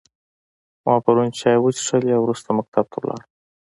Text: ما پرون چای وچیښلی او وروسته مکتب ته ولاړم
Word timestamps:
ما 0.83 0.93
پرون 1.03 1.29
چای 1.39 1.57
وچیښلی 1.59 2.11
او 2.15 2.21
وروسته 2.23 2.49
مکتب 2.57 2.85
ته 2.91 2.97
ولاړم 2.99 3.29